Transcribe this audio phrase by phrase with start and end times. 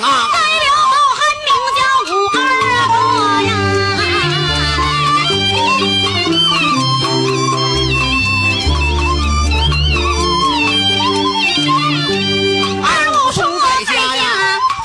[0.00, 0.28] 啊。
[0.32, 2.38] 改了好汉名叫武二
[2.88, 2.94] 哥
[3.42, 3.50] 呀
[12.82, 14.22] 二郎神在家呀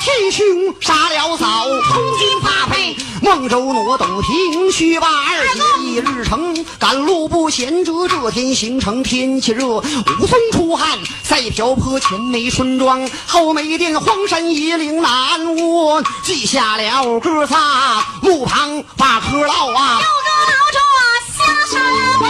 [0.00, 0.46] 替兄
[0.80, 9.82] 杀了嫂通奸发配孟州挪斗庭须把二姐一日成赶路不闲着这天行程天气热武
[10.26, 10.98] 松出汗
[11.30, 20.00] 赛瓢泼，前没村庄，后没店，荒山野岭难窝，记下了哥仨路旁把嗑唠啊。
[20.00, 20.08] 老
[20.72, 21.00] 周啊
[21.38, 21.80] 下山
[22.18, 22.26] 坡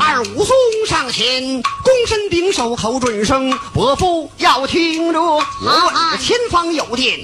[0.00, 0.56] 二武松
[0.86, 7.20] 上前，躬身顶首口准声：“伯父要听着，我问前方有店，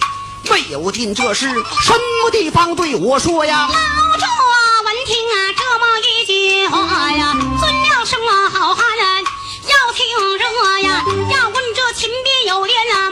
[0.51, 1.93] 没有进，这是什
[2.23, 2.75] 么地方？
[2.75, 9.07] 对我说呀！”老祝啊，闻听啊这么一句话呀，尊了声啊好汉人
[9.65, 10.05] 要听
[10.39, 10.45] 着
[10.89, 13.11] 呀，要问这秦边有恋啊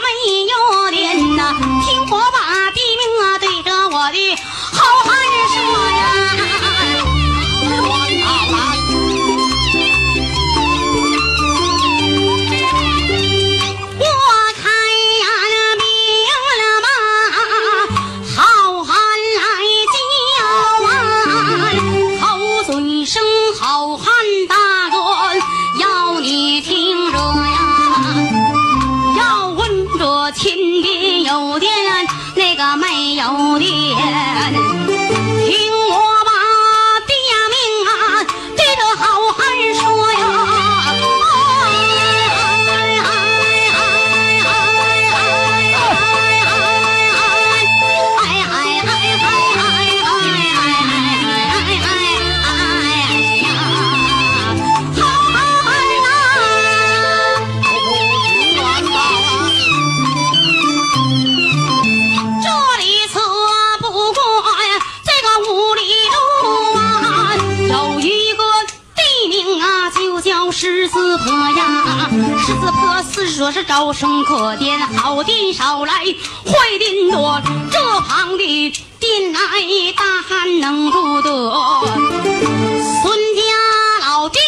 [73.65, 77.41] 招生可店，好店少来，坏店多。
[77.71, 79.41] 这旁的店来
[79.97, 81.51] 大汉能住得，
[83.03, 83.43] 孙家
[84.01, 84.43] 老店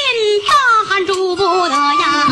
[0.46, 0.54] 大
[0.88, 2.26] 汉住不得呀。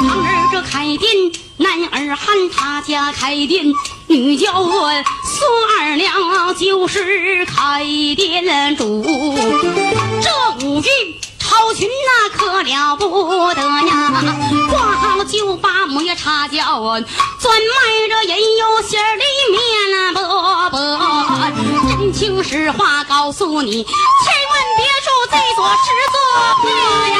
[0.00, 3.72] 旁儿这开店，男儿汉他家开店，
[4.06, 4.90] 女叫我
[5.24, 7.84] 孙二娘就是开
[8.16, 9.04] 店主。
[10.22, 10.88] 这五句
[11.50, 14.22] 超群那可了不得呀！
[14.70, 17.00] 挂好酒吧磨茶脚，
[17.40, 19.58] 专卖这人油馅儿的面
[20.14, 20.16] 饽
[20.70, 20.72] 饽。
[21.98, 23.92] 真情实话告诉你，千
[24.52, 26.16] 万别住这座石座
[26.62, 26.70] 破
[27.08, 27.18] 呀！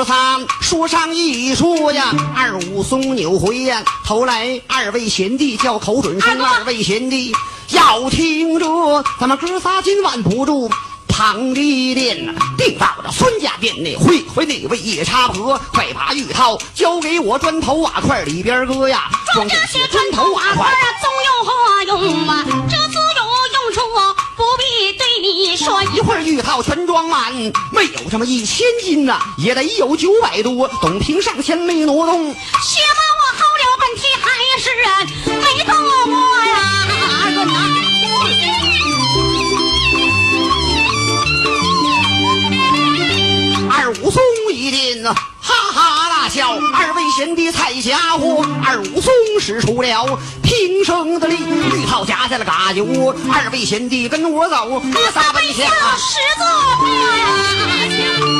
[0.00, 7.36] 把哥仨说上一说呀，二武松扭回呀头来，二位贤弟叫口准声，二二位贤弟
[7.68, 10.70] 要听着，咱们哥仨今晚不住。
[11.08, 19.02] 旁的殿呐，定到这孙家店内，会会那位夜叉婆，快把玉套交给我，砖头瓦块里边搁呀，
[19.34, 22.46] 装这些砖头瓦块啊，总有何用啊？
[24.40, 25.82] 不必对你说。
[25.94, 27.30] 一会儿玉套全装满，
[27.70, 30.66] 没有这么一千斤呐、也得有九百多。
[30.80, 34.88] 董平上前没挪动，薛妈，我好了半天还是啊
[35.26, 35.62] 没
[47.20, 53.14] 贤弟菜家伙，二武松使出了平生的力，绿套夹在了嘎酒窝。
[53.30, 55.64] 二位贤弟跟我走，哥仨奔下。
[55.98, 56.46] 十座
[56.78, 58.39] 坡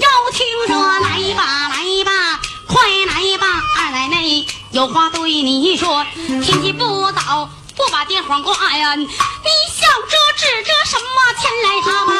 [0.00, 3.46] 要听说来吧来吧，快来吧，
[3.78, 4.22] 二奶奶
[4.70, 6.06] 有话对你说，
[6.42, 8.96] 天气不早，不把电话挂呀。
[8.96, 11.06] 你笑着指着什么
[11.38, 12.10] 前来他们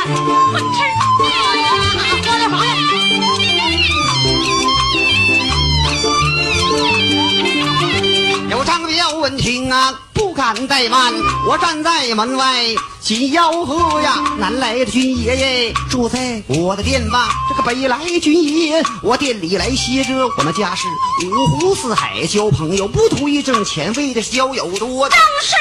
[0.52, 0.78] 混吃
[1.22, 1.30] 面
[1.62, 1.68] 呀，
[2.26, 2.58] 我的朋
[9.20, 11.12] 闻听啊，不敢怠慢，
[11.46, 12.64] 我站在门外
[13.00, 20.86] 紧吆喝呀，南来的军爷爷住在我的店吧，这个北来的军爷我店里来歇着，我们家是
[21.26, 25.06] 五湖四海交朋友，不图一挣钱，为的是交友多。
[25.10, 25.54] 正是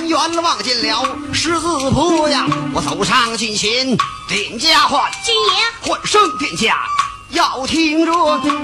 [0.00, 3.86] 我远远望见了十字坡呀，我走上近前
[4.26, 5.50] 点家唤金爷。
[5.82, 6.82] 唤声殿下。
[7.32, 8.12] 要听着，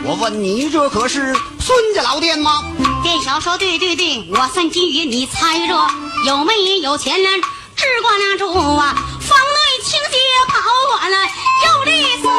[0.02, 2.64] 我问你，这可是孙家老店吗？
[3.02, 5.86] 店小说：“对对对，我算金鱼，你猜着
[6.24, 7.28] 有没有钱呢？
[7.76, 10.16] 只管那住啊，房内清洁
[10.48, 11.18] 保管了
[11.66, 12.32] 有利索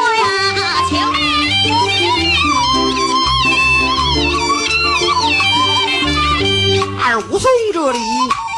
[7.30, 7.98] 武松这里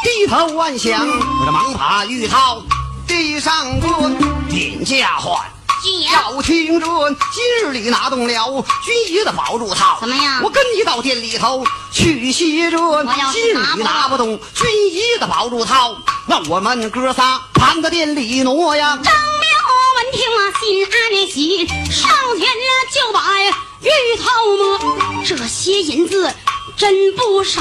[0.04, 2.62] 低头暗想，我这忙把玉套
[3.06, 3.88] 递上个
[4.50, 5.40] 点家唤。
[6.12, 6.86] 要听着，
[7.32, 12.78] 今日里拿动了军爷的宝珠套，怎么样我跟你到店里头去歇着。
[13.02, 15.96] 要是今日里拿不动军爷的宝珠套，
[16.26, 18.98] 那我们哥仨盘到店里挪呀。
[19.02, 19.48] 张彪
[19.96, 23.20] 闻听啊，心安喜，上前呢就把
[23.80, 23.88] 玉
[24.22, 26.30] 套摸，这些银子。
[26.80, 27.60] 真不少，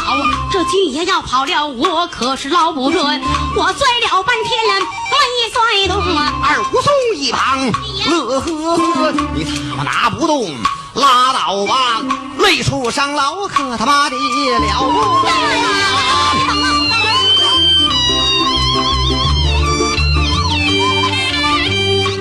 [0.49, 3.03] 这军爷要跑了，我可是捞不准。
[3.03, 4.79] 我拽了半天了，
[5.11, 6.33] 没拽动啊。
[6.41, 7.69] 二武松一旁
[8.09, 10.55] 乐呵呵，你他妈拿不动，
[10.93, 12.01] 拉倒吧，
[12.37, 15.67] 累出伤劳可他妈的了不得呀！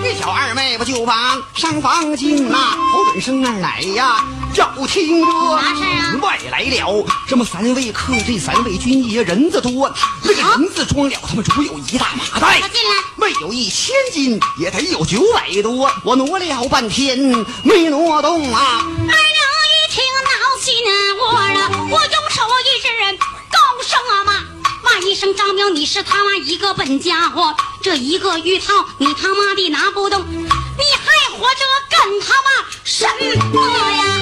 [0.02, 2.76] 这小二妹不就把上房进呐？
[2.92, 4.24] 侯准生二奶呀！
[4.54, 9.92] 要听着，啥事啊外来了这么三位客，这三位军爷人子多，
[10.22, 12.60] 那个人子装了他们足有一大麻袋。
[12.72, 15.90] 进来没有一千斤，也得有九百多。
[16.04, 17.18] 我挪了半天
[17.62, 18.82] 没挪动啊！
[18.82, 20.30] 二娘一听闹
[20.60, 20.74] 心
[21.18, 23.18] 窝了，我用手一指，
[23.50, 24.32] 高声啊骂
[24.82, 31.60] 骂一声张彪，你是他妈一个笨家伙，这一个玉套你他妈的拿不动，你还活着
[31.90, 33.06] 干他妈什
[33.52, 33.60] 么
[33.96, 34.17] 呀？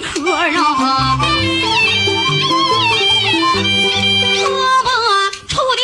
[0.00, 1.18] 壳啊。
[4.36, 4.44] 胳
[4.84, 4.88] 膊
[5.48, 5.82] 粗的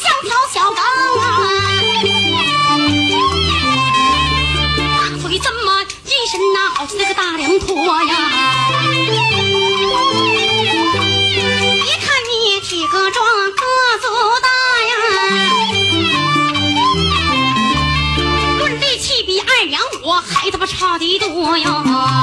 [0.00, 0.80] 像条小钢
[1.18, 1.22] 啊，
[4.78, 4.80] 大
[5.20, 5.66] 腿这么
[6.06, 8.12] 一伸呐、好像那个大梁托呀。
[11.84, 13.62] 一看你体格壮，个
[14.00, 14.04] 子
[14.42, 14.48] 大
[14.90, 14.92] 呀。
[18.58, 22.21] 论力气比二娘我还他妈差的多呀！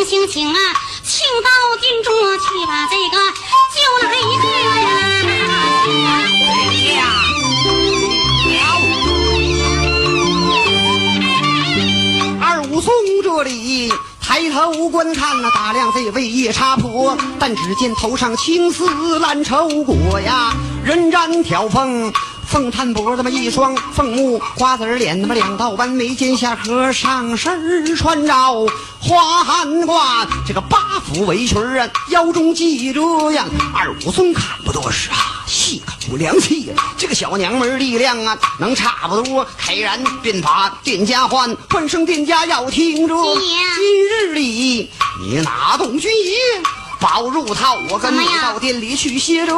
[0.00, 0.58] 请请请啊，
[1.04, 3.16] 请到殿中去把这个
[3.76, 3.78] 就
[4.08, 4.44] 来一个
[4.80, 4.86] 呀！
[5.84, 5.88] 殿
[6.96, 6.98] 下，
[12.38, 12.40] 了。
[12.40, 12.90] 二武松
[13.22, 13.92] 这里
[14.22, 22.10] 抬头观看那大梁这位夜叉婆，但只见头上青丝烂绸裹呀，人染挑风。
[22.50, 28.66] 凤探脖那么一双凤目瓜子脸，那么两道弯眉尖下颌，上身穿着
[29.00, 33.46] 花汗褂，这个八幅围裙啊，腰中系着呀。
[33.72, 39.46] 二武松看不多时啊，细口凉气呀，这个小娘们力量啊，能差不多。
[39.56, 43.14] 开然便把店家唤，唤声店家要听着。
[43.36, 44.90] 今日里
[45.22, 46.34] 你哪懂军爷。
[47.00, 49.54] 宝入套，我跟你到店里去歇着。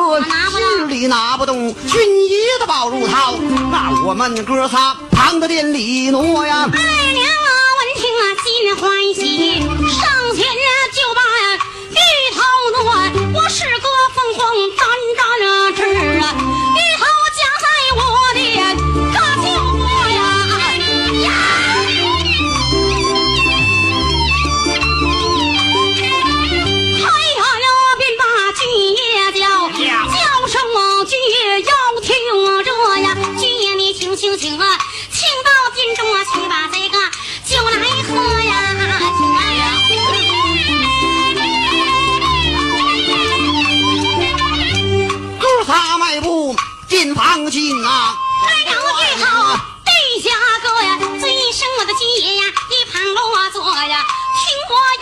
[0.78, 3.34] 日里拿不动军爷的宝入套，
[3.70, 6.60] 那我们哥仨躺在店里挪呀。
[6.62, 11.58] 二娘啊，闻听啊，心欢喜，上前啊就把呀
[11.90, 12.00] 玉
[12.34, 12.40] 头
[12.76, 12.80] 挪。
[13.34, 14.40] 我是个凤凰
[14.78, 15.20] 单单
[15.74, 15.82] 只
[16.20, 17.04] 啊，玉头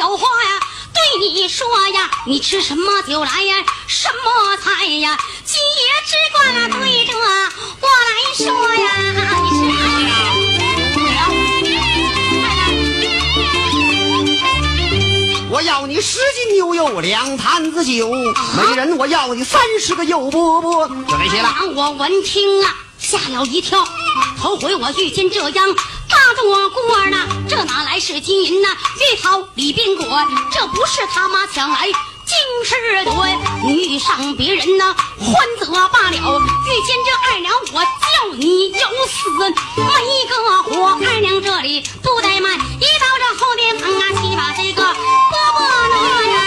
[0.00, 0.50] 有话呀。
[0.95, 3.57] 对你说呀，你吃什么酒来呀？
[3.87, 5.19] 什么菜呀？
[5.45, 7.12] 军爷只管啊对着
[7.80, 8.47] 我来说
[8.83, 8.87] 呀。
[15.50, 18.11] 我要你十斤牛肉，两坛子酒，
[18.57, 21.54] 每人我要你三十个肉饽饽，就这些了。
[21.59, 23.87] 让我闻听啊，吓了一跳。
[24.38, 25.76] 头回我遇见这样
[26.31, 28.69] 大多官呐，这哪来是金银呐？
[28.69, 30.07] 玉桃里边果，
[30.53, 31.89] 这不是他妈抢来。
[32.31, 33.27] 竟是夺
[33.69, 39.45] 遇上别人呐，欢则罢了；遇见这二娘，我叫你有死没
[40.29, 40.91] 个活。
[41.05, 44.95] 二娘这里不怠慢，一到这后殿旁啊，去把这个饽
[45.57, 46.40] 饽挪呀。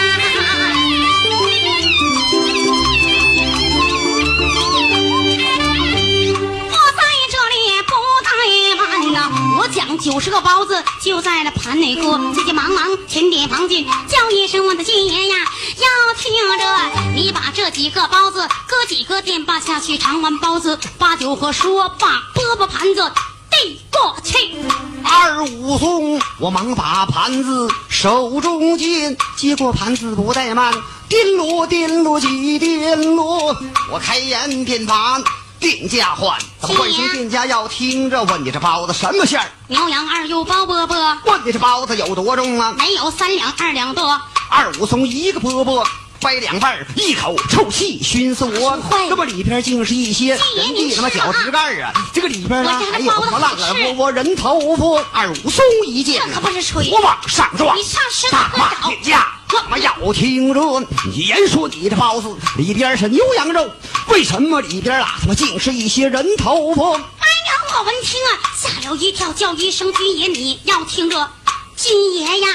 [10.04, 15.36] 九十个包子就在那盘内搁，急急忙忙前点房进，叫一声我的军爷呀，
[15.78, 23.10] 要听着，你把这几个包子搁几个垫吧下去，尝完包子把酒喝，说罢拨拨盘子
[23.50, 24.54] 递过去。
[25.02, 30.74] 二武松，我忙把盘子手中接，接过盘子不怠慢，
[31.08, 33.56] 颠簸颠簸几颠簸，
[33.90, 35.18] 我开言便把
[35.64, 38.22] 店家唤，怎么唤声店家要听着？
[38.24, 39.46] 问你这包子什么馅儿？
[39.68, 42.74] 牛羊二又包饽饽，问你这包子有多重啊？
[42.76, 44.20] 没有三两二两多。
[44.50, 45.82] 二武松一个饽饽
[46.20, 49.08] 掰两半儿，一口臭气熏死我会。
[49.08, 50.38] 这么里边竟是一些人
[50.74, 51.92] 的他妈你吃啊脚趾盖儿啊！
[52.12, 55.02] 这个里边呢我还有什么烂了好吃窝窝人头发。
[55.12, 59.26] 二武松一见这可不是吹我往上撞，你上大骂店家。
[59.62, 63.70] 他妈要听着，你言说你的包子里边是牛羊肉，
[64.08, 66.92] 为什么里边啊他妈竟是一些人头发？
[66.92, 71.30] 哎呀，我闻听啊，吓了一跳，叫一声军爷，你要听着，
[71.76, 72.48] 军爷呀。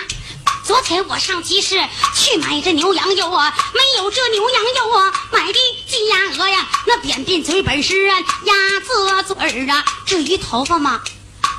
[0.64, 1.82] 昨天我上集市
[2.16, 5.54] 去买这牛羊肉啊，没有这牛羊肉啊，买的
[5.88, 9.84] 鸡鸭鹅呀，那扁扁嘴本是啊鸭子嘴儿啊。
[10.06, 11.02] 至于头发嘛，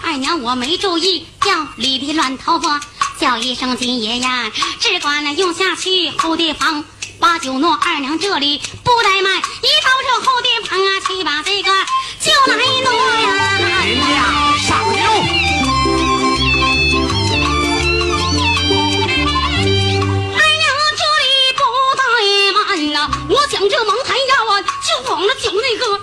[0.04, 2.80] 二娘我没注意，叫里的乱头发，
[3.20, 4.50] 叫一声金爷呀，
[4.80, 6.82] 只管那用下去后殿房。
[7.18, 11.70] 把酒诺二娘这里不怠慢，一到这后殿旁啊，去把这个
[12.18, 13.28] 酒来挪呀。
[14.66, 14.98] 上酒。
[20.32, 20.64] 二娘
[20.96, 21.62] 这里不
[22.00, 22.00] 怠
[22.54, 26.00] 慢呐，我讲这蒙台药啊，就往那酒那个，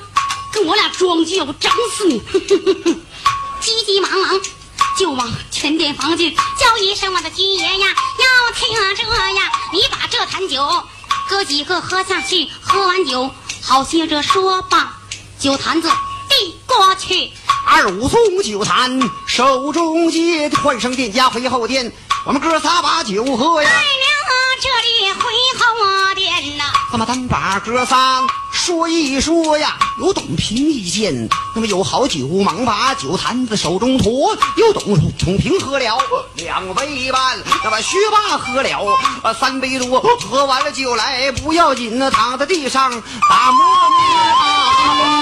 [0.54, 2.22] 跟我俩装就要整死你！
[3.60, 4.40] 急急忙忙
[4.98, 7.88] 就往前殿房去，叫一声我的军爷呀，
[8.18, 9.04] 要听这
[9.36, 10.84] 呀，你把这坛酒
[11.30, 13.30] 哥几个喝下去，喝完酒
[13.62, 14.98] 好接着说吧，
[15.39, 15.89] 酒坛子
[16.30, 17.32] 递过去。
[17.68, 21.94] 二武松酒坛手中接，唤声店家回后殿，
[22.25, 23.75] 我们哥仨把酒喝呀二。
[23.75, 23.84] 娘
[24.25, 25.22] 啊，这里回
[25.60, 26.63] 后殿呐。
[26.92, 28.25] 那么单把哥仨
[28.68, 35.98] 说一说呀，有董平一见，那么有好酒，忙把酒坛子手中托，有董董平喝了
[36.36, 38.86] 两杯半，那么薛霸喝了
[39.24, 42.92] 呃三杯多，喝完了酒来不要紧呢，躺在地上
[43.30, 44.00] 打摸摸
[44.36, 45.14] 啊。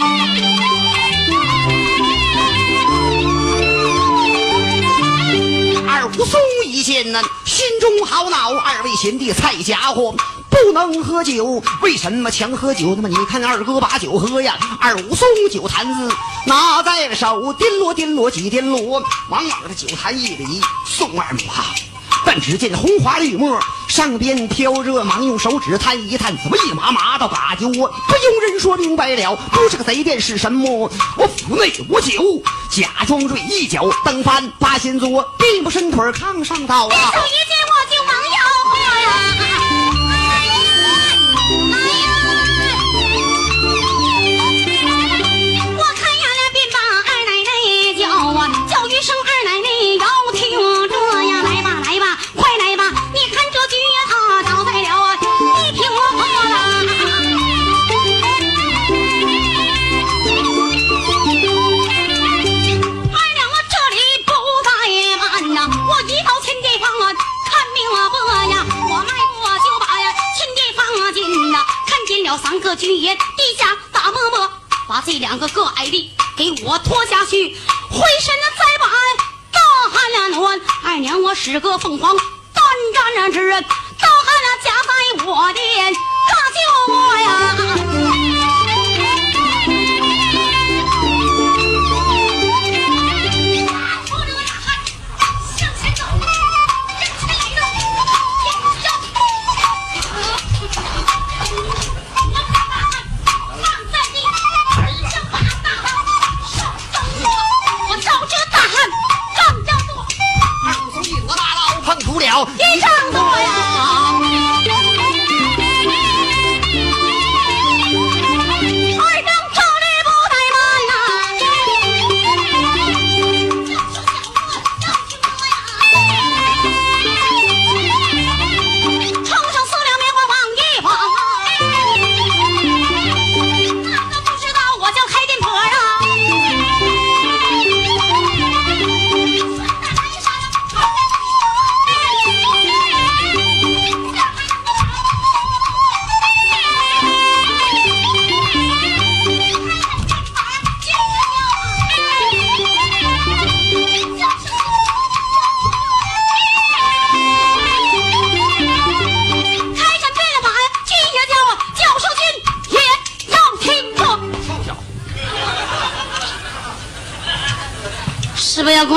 [5.88, 8.56] 二武松一见呢，心中好恼。
[8.56, 10.16] 二位贤弟，菜家伙
[10.64, 12.94] 不能喝酒，为什么强喝酒？
[12.96, 21.66] 那么你看二哥把酒喝呀，二武松酒坛子拿在了手，颠簸颠簸几颠簸，往往的酒坛一里送二母哈。
[22.26, 27.68] 但只见红花绿墨上边飘着，忙用手指探一探，怎么一麻麻的把酒？
[27.70, 27.90] 不用
[28.48, 30.90] 人说明白了，不是个贼店是什么？
[31.18, 37.12] 我府内无酒，假装醉，一脚蹬翻八仙桌，并不伸腿炕上倒啊！
[75.36, 77.58] 两个个矮的给我拖下去，
[77.90, 78.88] 回身的再把
[79.52, 79.60] 大
[79.92, 82.64] 汉了暖，二娘我使个凤凰单
[83.14, 85.60] 战之人，大汉了夹在我的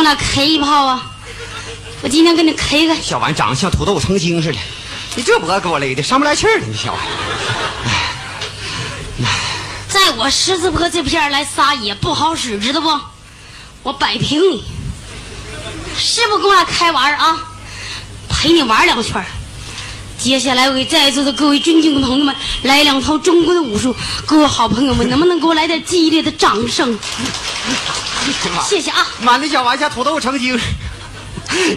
[0.08, 1.06] 是不是要给我俩 K 一炮啊？
[2.00, 2.96] 我今天跟你 K 个。
[2.96, 4.58] 小玩意长得像土豆成精似的，
[5.16, 6.96] 你这脖子给我勒的上不来气儿了，你小
[9.88, 13.00] 在我狮子坡这片儿来撒野不好使，知道不？
[13.82, 14.64] 我摆平你，
[15.96, 17.38] 是不跟我俩开玩儿啊？
[18.28, 19.26] 陪你玩两圈儿
[20.18, 23.94] 接下来我给在座的各位尊敬的朋友们来两套中国的武术，
[24.26, 26.98] 各位好朋友们能不能给我来点激烈的掌声？
[28.68, 29.06] 谢谢啊！
[29.20, 30.58] 满的小玩意像土豆成精，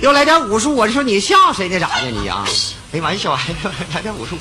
[0.01, 1.79] 要来点武术，我就说你像谁呢？
[1.79, 2.45] 咋的你啊？
[2.91, 3.55] 哎呀妈呀，小玩意
[3.93, 4.37] 来点武术，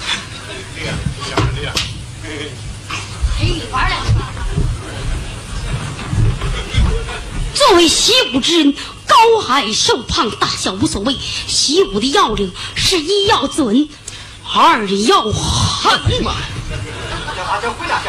[3.38, 4.14] 陪你玩两圈。
[7.54, 8.74] 作为习武之人，
[9.06, 9.14] 高
[9.48, 11.14] 矮瘦胖大小无所谓。
[11.46, 13.88] 习武的要领是一要准，
[14.52, 16.00] 二要狠。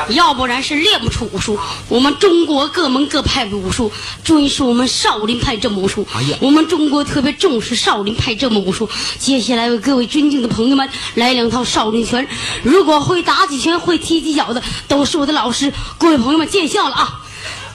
[0.09, 1.59] 要不然是练不出武术。
[1.87, 3.91] 我们中国各门各派的武术，
[4.23, 6.07] 专是我们少林派这门武术。
[6.13, 8.89] 哎呀我们中国特别重视少林派这门武术。
[9.17, 12.27] 接下来为各位尊敬的朋友们来两套少林拳。
[12.63, 15.73] 如果会打几拳、会踢几脚的，都是我的老师。
[15.97, 17.21] 各位朋友们见笑了啊！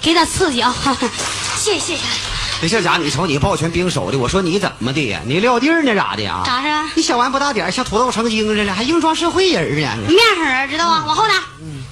[0.01, 0.71] 给点刺激啊！
[0.71, 1.09] 哈哈
[1.57, 1.97] 谢谢
[2.61, 5.21] 这这家你瞅你抱拳兵手的，我说你怎么的呀？
[5.27, 6.43] 你撂地儿呢咋的呀？
[6.45, 6.69] 咋着？
[6.95, 10.09] 你小玩意不大点儿像土豆成精似的，还硬装社会人呢？
[10.09, 11.05] 面上人知道吧？
[11.07, 11.39] 往后点，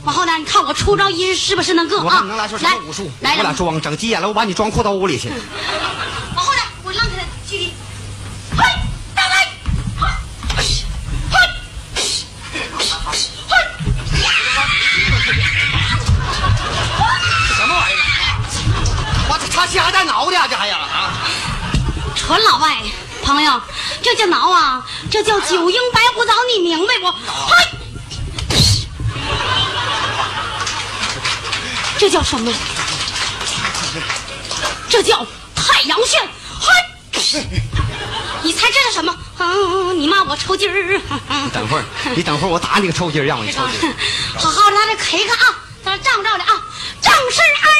[0.05, 2.57] 往后点，你看我出招一是不是能个啊能来出？
[2.57, 3.11] 什么武术？
[3.21, 5.31] 来来我俩，装整急眼了，我把你装裤兜里去。
[19.67, 21.13] 瞎带挠的啊，这还呀啊！
[22.15, 22.77] 纯老外
[23.23, 23.61] 朋友，
[24.03, 27.11] 这叫挠啊，这叫九阴白骨爪，你明白不？
[27.11, 27.69] 嘿，
[31.99, 32.53] 这叫什么？
[34.89, 36.19] 这叫太阳穴。
[36.61, 36.71] 嘿，
[38.43, 39.13] 你猜这是什么？
[39.39, 39.45] 啊，
[39.97, 41.01] 你骂我抽筋儿。
[41.53, 43.93] 等会儿，你等会儿，我打你个抽筋儿，让我你抽筋。
[44.37, 46.63] 好好的，咱这 K 个啊，咱照照的啊，
[47.03, 47.74] 正是二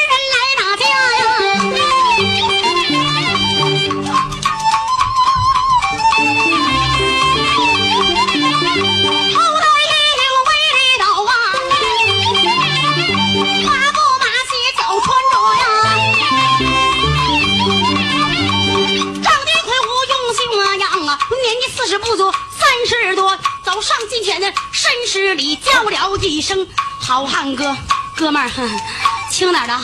[25.35, 26.67] 里叫了几声
[27.01, 27.75] ：“好汉哥，
[28.15, 28.49] 哥们儿，
[29.29, 29.79] 轻点的，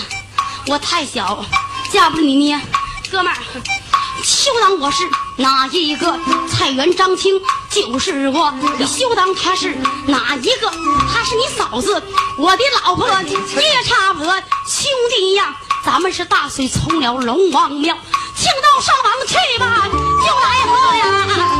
[0.67, 1.43] 我太小，
[1.91, 2.59] 架不住你捏。
[3.11, 3.37] 哥们儿，
[4.23, 5.03] 休当我是
[5.37, 6.17] 哪一个？
[6.49, 9.75] 菜园张青就是我，你休当他是
[10.07, 10.71] 哪一个？
[11.13, 12.01] 他是你嫂子，
[12.37, 14.33] 我的老婆也差不多，
[14.65, 17.97] 兄弟呀，咱们是大水冲了龙王庙，
[18.35, 21.50] 请到上房去吧，就来喝呀。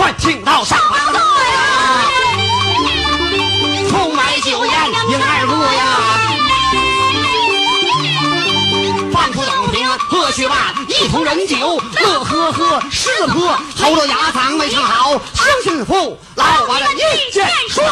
[0.00, 2.08] 快请到上房坐呀！
[3.90, 4.74] 空买酒宴
[5.10, 5.82] 迎二姑呀！
[9.12, 17.84] 放出冷瓶喝去吧，一同人酒乐呵呵，是喝喉咙牙嗓没唱好，相信父老我的一见说。